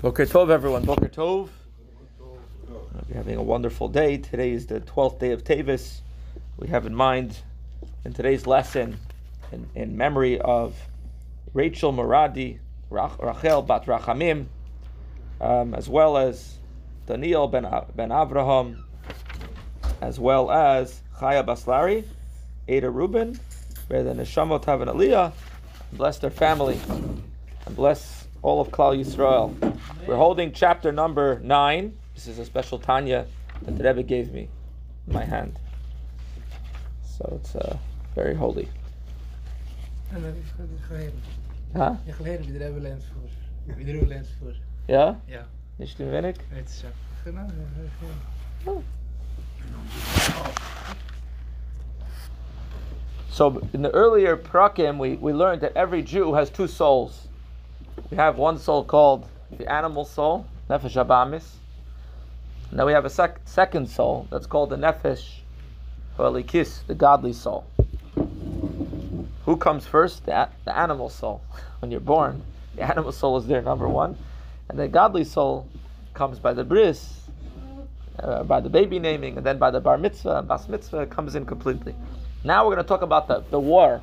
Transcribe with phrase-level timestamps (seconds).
[0.00, 0.84] Boker Tov, everyone.
[0.84, 1.48] Boker Tov.
[2.70, 4.16] Hope you're having a wonderful day.
[4.16, 6.02] Today is the 12th day of Tavis.
[6.56, 7.36] We have in mind
[8.04, 9.00] in today's lesson,
[9.50, 10.76] in, in memory of
[11.52, 12.60] Rachel Moradi,
[12.92, 14.46] Rach, Rachel Bat Rachamim,
[15.40, 16.58] um, as well as
[17.06, 17.64] Daniel ben,
[17.96, 18.80] ben Avraham,
[20.00, 22.04] as well as Chaya Baslari,
[22.68, 23.40] Ada Rubin,
[23.88, 25.32] where the Neshamot have an Aliyah,
[25.92, 26.78] bless their family,
[27.66, 29.52] and bless all of Klal Yisrael.
[30.06, 31.96] We're holding chapter number nine.
[32.14, 33.26] This is a special Tanya
[33.62, 34.48] that the Rebbe gave me
[35.06, 35.58] in my hand.
[37.02, 37.76] So it's uh,
[38.14, 38.68] very holy.
[40.12, 41.20] En dat is goed gegeven.
[41.72, 41.90] Huh?
[42.06, 43.76] Ja, geleden wie hebben lens voor.
[43.76, 44.54] Wie ook lens voor.
[44.86, 45.18] Ja?
[45.26, 45.46] Ja,
[45.76, 46.36] Nicht too wenig?
[46.48, 46.86] het is zo.
[47.24, 47.82] Genau, ja,
[48.64, 48.72] ja, ja.
[53.30, 57.27] So in the earlier prakim, we, we learned that every Jew has two souls.
[58.10, 61.44] We have one soul called the animal soul, nefesh abamis.
[62.70, 65.40] Then we have a sec- second soul that's called the nefesh
[66.18, 67.66] halikis, the godly soul.
[69.44, 70.26] Who comes first?
[70.26, 71.42] The, a- the animal soul.
[71.80, 72.42] When you're born,
[72.74, 74.16] the animal soul is there, number one.
[74.68, 75.68] And the godly soul
[76.12, 77.22] comes by the bris,
[78.18, 81.46] uh, by the baby naming, and then by the bar mitzvah, bas mitzvah comes in
[81.46, 81.94] completely.
[82.44, 84.02] Now we're going to talk about the, the war.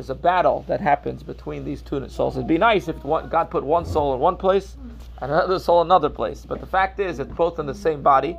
[0.00, 2.34] There's a battle that happens between these two souls.
[2.34, 4.78] It'd be nice if one, God put one soul in one place
[5.20, 6.46] and another soul in another place.
[6.48, 8.34] But the fact is, it's both in the same body,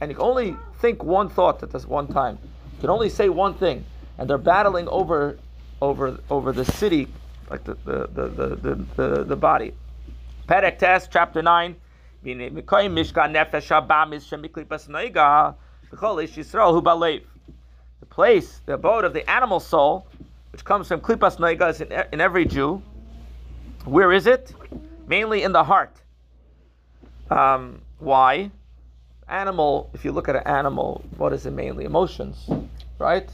[0.00, 2.38] and you can only think one thought at this one time.
[2.74, 3.84] You can only say one thing,
[4.16, 5.40] and they're battling over,
[5.82, 7.08] over, over the city,
[7.50, 9.74] like the the the the the, the, body.
[10.48, 11.74] Perek Tes, chapter nine.
[18.00, 20.06] The place, the abode of the animal soul,
[20.56, 22.80] which comes from Klipas Noiga, is in, in every Jew.
[23.84, 24.54] Where is it?
[25.06, 25.94] Mainly in the heart.
[27.30, 28.50] Um, why?
[29.28, 31.84] Animal, if you look at an animal, what is it mainly?
[31.84, 32.48] Emotions,
[32.98, 33.30] right?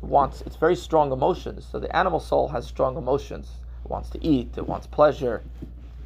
[0.00, 1.68] wants it's very strong emotions.
[1.70, 3.50] So the animal soul has strong emotions.
[3.84, 5.42] It wants to eat, it wants pleasure.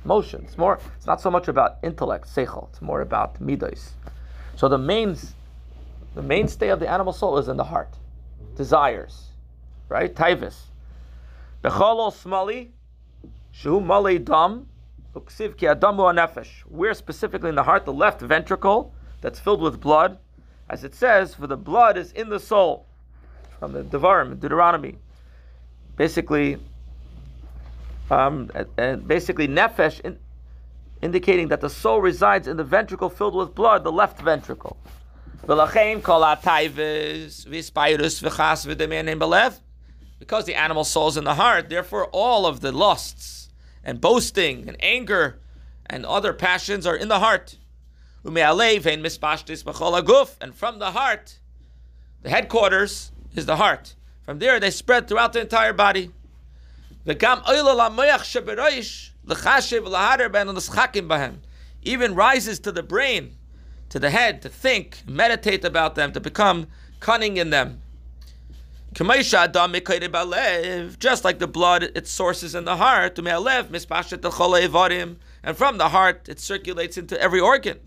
[0.04, 0.58] Emotions.
[0.58, 3.90] More it's not so much about intellect, seichel, it's more about midos.
[4.56, 5.16] So the main
[6.16, 7.94] the mainstay of the animal soul is in the heart.
[8.56, 9.26] Desires.
[9.88, 10.14] Right?
[10.14, 10.54] Taivus.
[11.62, 12.70] Becholo smali,
[13.52, 14.68] shu mali dam,
[15.14, 16.60] uksiv ki adamu anefesh.
[16.68, 20.18] Where specifically in the heart, the left ventricle that's filled with blood,
[20.68, 22.86] as it says, for the blood is in the soul
[23.58, 24.98] from the Devarim, Deuteronomy.
[25.96, 26.58] Basically,
[28.10, 30.18] um, and- basically nefesh, in,
[31.00, 34.76] indicating that the soul resides in the ventricle filled with blood, the left ventricle.
[35.46, 36.06] V'chas.
[40.18, 43.50] Because the animal soul is in the heart, therefore all of the lusts
[43.84, 45.40] and boasting and anger
[45.86, 47.58] and other passions are in the heart.
[50.40, 51.38] And from the heart,
[52.22, 53.94] the headquarters is the heart.
[54.24, 56.10] From there, they spread throughout the entire body.
[61.82, 63.36] Even rises to the brain,
[63.90, 66.66] to the head, to think, meditate about them, to become
[66.98, 67.80] cunning in them.
[70.98, 73.18] Just like the blood, its sources in the heart.
[73.18, 73.28] And
[75.54, 77.78] from the heart, it circulates into every organ.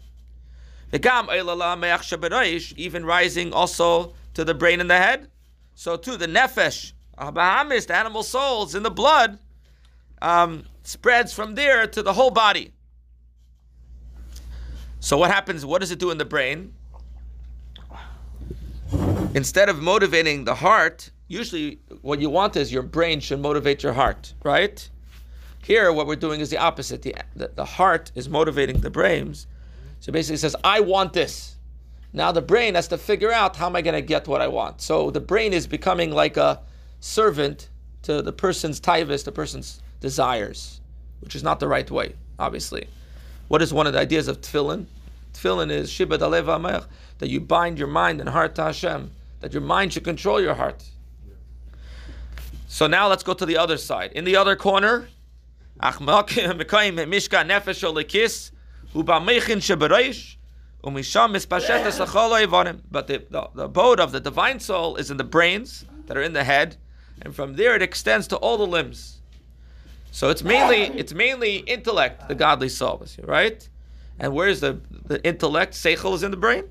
[2.77, 5.31] Even rising also to the brain and the head.
[5.73, 9.39] So too, the nefesh, the animal souls in the blood,
[10.21, 12.73] um, spreads from there to the whole body.
[14.99, 15.65] So what happens?
[15.65, 16.75] What does it do in the brain?
[19.35, 23.93] Instead of motivating the heart, usually what you want is your brain should motivate your
[23.93, 24.89] heart, right?
[25.63, 27.03] Here, what we're doing is the opposite.
[27.03, 29.45] The, the, the heart is motivating the brains.
[29.99, 31.57] So basically, it says, I want this.
[32.11, 34.47] Now the brain has to figure out how am I going to get what I
[34.47, 34.81] want.
[34.81, 36.61] So the brain is becoming like a
[36.99, 37.69] servant
[38.03, 40.81] to the person's taivas, the person's desires,
[41.19, 42.87] which is not the right way, obviously.
[43.47, 44.87] What is one of the ideas of tefillin?
[45.33, 46.85] Tefillin is shibad alev amech,
[47.19, 50.55] that you bind your mind and heart to Hashem, that your mind should control your
[50.55, 50.83] heart.
[52.67, 54.11] So now let's go to the other side.
[54.13, 55.09] In the other corner.
[62.91, 66.21] But the, the, the abode of the divine soul is in the brains that are
[66.21, 66.77] in the head,
[67.21, 69.21] and from there it extends to all the limbs.
[70.11, 73.67] So it's mainly it's mainly intellect, the godly soul, right?
[74.19, 75.73] And where's the, the intellect?
[75.73, 76.65] Seichel is in the brain.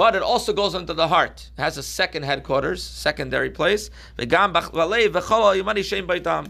[0.00, 1.50] But it also goes into the heart.
[1.58, 3.90] It has a second headquarters, secondary place.
[4.16, 4.24] The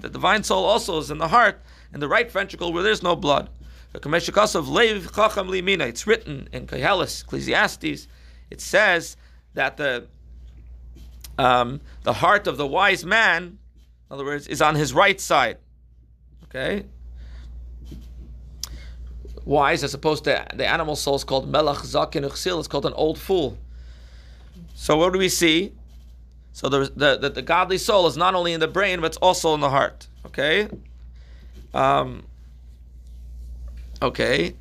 [0.08, 1.60] divine soul also is in the heart,
[1.92, 3.50] in the right ventricle where there's no blood.
[3.92, 4.06] It's
[6.06, 8.06] written in Koheles, Ecclesiastes.
[8.50, 9.16] It says
[9.54, 10.06] that the
[11.36, 13.58] um, the heart of the wise man, in
[14.12, 15.58] other words, is on his right side.
[16.44, 16.84] Okay,
[19.44, 22.58] wise as opposed to the animal soul is called melach zakin uchsil.
[22.58, 23.58] It's called an old fool.
[24.74, 25.72] So what do we see?
[26.52, 29.54] So the, the, the, godly soul is not only in the brain, but it's also
[29.54, 30.08] in the heart.
[30.26, 30.68] Okay?
[31.72, 32.24] Um,
[34.02, 34.54] okay.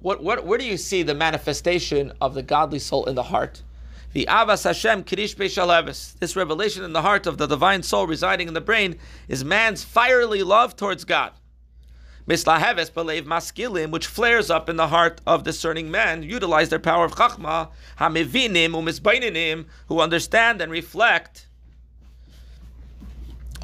[0.00, 3.62] What, what, where do you see the manifestation of the godly soul in the heart?
[4.12, 6.18] The avas Hashem kirish beishalevis.
[6.18, 9.84] This revelation in the heart of the divine soul residing in the brain is man's
[9.84, 11.32] fiery love towards God.
[12.28, 17.04] Mislaheves believe maskilim, which flares up in the heart of discerning men, utilize their power
[17.04, 21.48] of chachma, hamivinim umisbaininim, who understand and reflect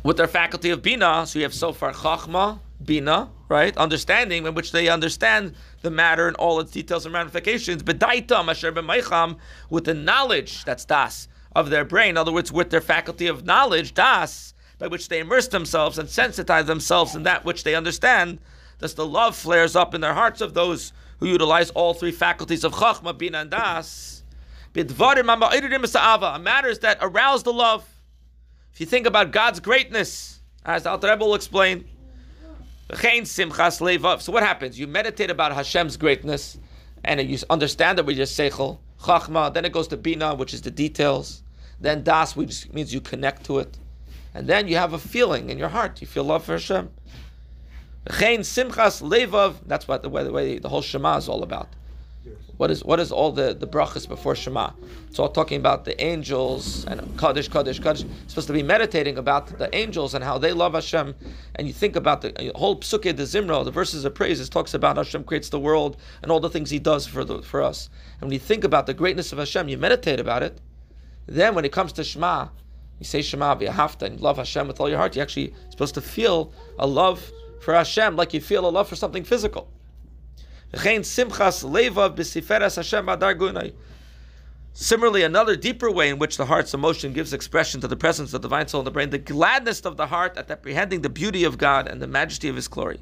[0.02, 1.26] with their faculty of bina.
[1.26, 3.76] So you have so far chachma, bina, right?
[3.76, 7.82] Understanding in which they understand the matter and all its details and ramifications.
[7.82, 9.36] Bedaitam asher b'meicham,
[9.70, 12.10] with the knowledge, that's das, of their brain.
[12.10, 16.08] In other words, with their faculty of knowledge, das, by which they immerse themselves and
[16.08, 18.38] sensitize themselves in that which they understand,
[18.78, 22.62] thus the love flares up in their hearts of those who utilize all three faculties
[22.64, 24.22] of Chachma, Bina, and Das.
[24.74, 24.92] Matters
[26.78, 27.84] that arouse the love.
[28.72, 31.86] If you think about God's greatness, as Alter Rebbe will explain,
[32.94, 34.79] so what happens?
[34.79, 36.58] You meditate about Hashem's greatness,
[37.05, 39.52] and you understand that with your seichel, chachma.
[39.52, 41.43] Then it goes to bina, which is the details.
[41.81, 43.79] Then das, which means you connect to it.
[44.35, 46.00] And then you have a feeling in your heart.
[46.00, 46.90] You feel love for Hashem.
[48.06, 49.56] simchas levav.
[49.67, 51.69] That's what the way the whole Shema is all about.
[52.58, 54.72] What is what is all the, the brachas before Shema?
[55.06, 58.05] It's all talking about the angels and Kaddish, Kaddish, Kaddish.
[58.26, 61.14] Supposed to be meditating about the angels and how they love Hashem.
[61.55, 64.75] And you think about the whole Pesukei de Zimra, the verses of praise, it talks
[64.75, 67.90] about Hashem creates the world and all the things He does for the, for us.
[68.20, 70.60] And when you think about the greatness of Hashem, you meditate about it.
[71.26, 72.49] Then when it comes to Shema,
[72.99, 75.14] you say Shema v'yahavta and love Hashem with all your heart.
[75.14, 78.96] You're actually supposed to feel a love for Hashem like you feel a love for
[78.96, 79.70] something physical.
[84.75, 88.43] Similarly, another deeper way in which the heart's emotion gives expression to the presence of
[88.43, 91.43] the divine soul in the brain, the gladness of the heart at apprehending the beauty
[91.44, 93.00] of God and the majesty of His glory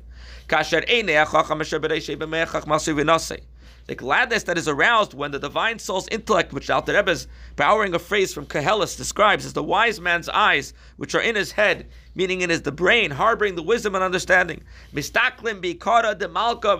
[3.87, 7.99] the gladness that is aroused when the divine soul's intellect, which Alter is borrowing a
[7.99, 12.41] phrase from Koheles, describes as the wise man's eyes, which are in his head, meaning
[12.41, 14.65] in his the brain, harboring the wisdom and understanding.
[14.93, 16.77] Mistaklim bikara de malka.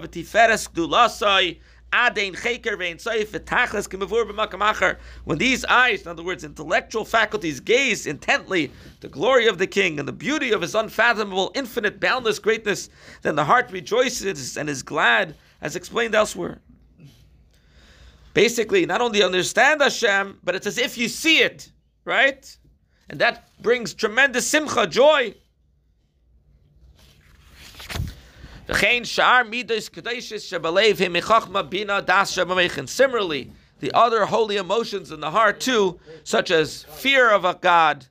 [5.25, 10.01] When these eyes, in other words, intellectual faculties, gaze intently the glory of the King
[10.01, 12.91] and the beauty of His unfathomable, infinite, boundless greatness,
[13.23, 16.61] then the heart rejoices and is glad, as explained elsewhere
[18.37, 21.73] basically not only understand Hashem, but it's as if you see it,
[22.05, 22.45] right?
[23.09, 25.35] And that brings tremendous simcha, joy.
[32.87, 38.05] Similarly, the other holy emotions in the heart too, such as fear of a God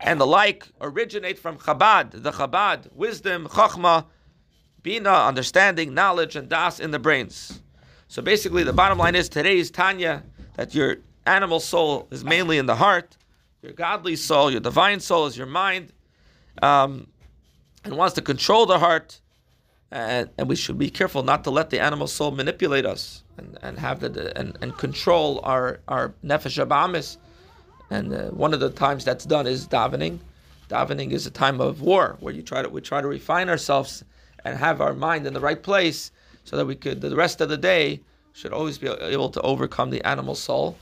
[0.00, 4.06] and the like, originate from Chabad, the Chabad, wisdom, Chachma,
[4.82, 7.60] Bina, understanding, knowledge, and Das in the brains.
[8.08, 10.22] So basically, the bottom line is today's Tanya
[10.54, 10.96] that your
[11.26, 13.18] animal soul is mainly in the heart,
[13.60, 15.92] your godly soul, your divine soul is your mind,
[16.62, 17.06] um,
[17.84, 19.20] and wants to control the heart.
[19.90, 23.58] And, and we should be careful not to let the animal soul manipulate us and,
[23.62, 27.18] and have the and, and control our our nefesh abamis.
[27.90, 30.18] And uh, one of the times that's done is davening.
[30.70, 34.02] Davening is a time of war where you try to we try to refine ourselves
[34.44, 36.10] and have our mind in the right place
[36.48, 38.00] so that we could the rest of the day
[38.32, 40.78] should always be able to overcome the animal soul.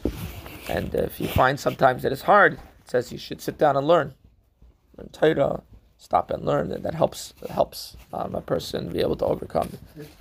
[0.69, 3.87] And if you find sometimes that it's hard, it says you should sit down and
[3.87, 4.15] learn.
[4.97, 5.63] Learn Torah,
[5.99, 9.71] stop and learn, and that helps helps um, a person be able to overcome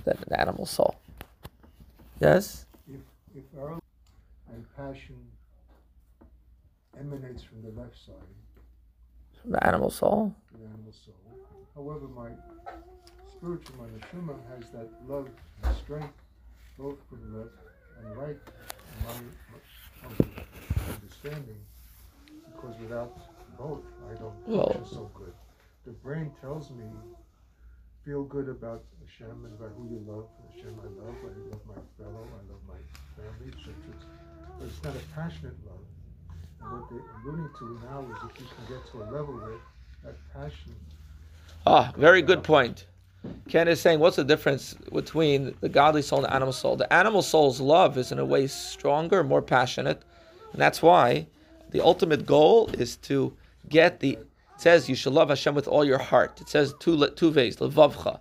[0.04, 0.96] the, the animal soul.
[2.20, 2.66] Yes.
[2.88, 3.00] If
[3.34, 3.78] if our
[4.76, 5.16] passion
[6.98, 8.36] emanates from the left side,
[9.40, 10.34] from the animal soul.
[10.58, 11.14] The animal soul.
[11.74, 12.30] However, my
[13.38, 15.28] spiritual mind, Shuma has that love
[15.62, 16.14] and strength,
[16.78, 17.50] both for the left
[18.00, 18.36] and right
[19.06, 19.30] mind
[20.94, 21.58] understanding,
[22.52, 23.16] because without
[23.58, 25.32] both, I don't well, so good.
[25.84, 26.84] The brain tells me,
[28.04, 30.26] feel good about Hashem and about who you love.
[30.54, 31.14] Hashem, I love.
[31.22, 32.22] I love my fellow.
[32.22, 32.80] I love my
[33.16, 33.74] family, etc.
[34.58, 35.84] But it's not a passionate love.
[36.62, 39.58] And what they're alluding to now is if you can get to a level where
[40.04, 40.74] that passion.
[41.66, 42.86] Ah, very good point.
[43.48, 46.76] Ken is saying, what's the difference between the godly soul and the animal soul?
[46.76, 50.02] The animal soul's love is in a way stronger, more passionate,
[50.52, 51.26] and that's why
[51.70, 53.36] the ultimate goal is to
[53.68, 54.12] get the.
[54.12, 56.40] It says you should love Hashem with all your heart.
[56.40, 58.20] It says two two ways, levavcha.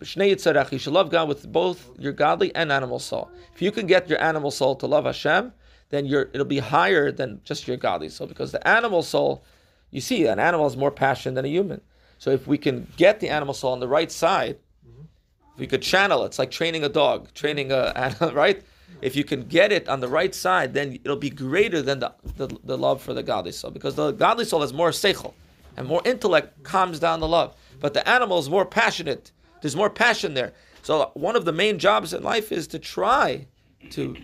[0.00, 3.30] You should love God with both your godly and animal soul.
[3.54, 5.52] If you can get your animal soul to love Hashem,
[5.90, 8.26] then you're it'll be higher than just your godly soul.
[8.26, 9.44] Because the animal soul,
[9.90, 11.80] you see, an animal is more passionate than a human.
[12.24, 15.82] So if we can get the animal soul on the right side, if we could
[15.82, 18.62] channel it, it's like training a dog, training a animal, right.
[19.02, 22.14] If you can get it on the right side, then it'll be greater than the,
[22.38, 25.34] the, the love for the godly soul, because the godly soul has more seichel
[25.76, 27.54] and more intellect calms down the love.
[27.78, 29.30] But the animal is more passionate.
[29.60, 30.54] There's more passion there.
[30.80, 33.46] So one of the main jobs in life is to try
[33.90, 34.16] to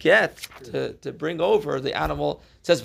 [0.00, 2.42] get to, to bring over the animal.
[2.60, 2.82] It says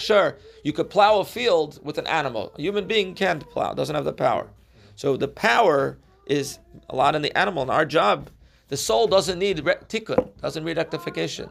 [0.00, 0.36] shur.
[0.64, 2.52] You could plow a field with an animal.
[2.58, 4.48] A human being can't plow; doesn't have the power.
[4.96, 6.58] So the power is
[6.90, 7.62] a lot in the animal.
[7.62, 8.30] And our job,
[8.68, 11.48] the soul doesn't need tikkun, doesn't need rectification.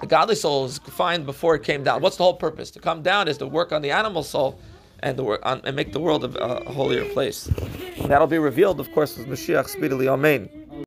[0.00, 2.02] The godly soul is fine before it came down.
[2.02, 2.70] What's the whole purpose?
[2.72, 4.58] To come down is to work on the animal soul
[5.00, 7.48] and to work on, and make the world a, a holier place.
[7.98, 10.08] And that'll be revealed, of course, with Mashiach speedily.
[10.08, 10.59] Amen.